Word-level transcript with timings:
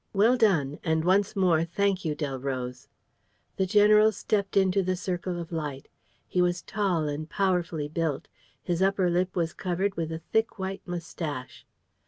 "Well 0.13 0.35
done; 0.35 0.79
and, 0.83 1.05
once 1.05 1.35
more, 1.35 1.63
thank 1.63 2.03
you, 2.03 2.15
Delroze." 2.15 2.87
The 3.57 3.67
general 3.67 4.11
stepped 4.11 4.57
into 4.57 4.81
the 4.81 4.95
circle 4.95 5.39
of 5.39 5.51
light. 5.51 5.89
He 6.27 6.41
was 6.41 6.63
tall 6.63 7.07
and 7.07 7.29
powerfully 7.29 7.87
built. 7.87 8.27
His 8.63 8.81
upper 8.81 9.11
lip 9.11 9.35
was 9.35 9.53
covered 9.53 9.93
with 9.93 10.11
a 10.11 10.17
thick 10.31 10.57
white 10.57 10.81
mustache. 10.87 11.67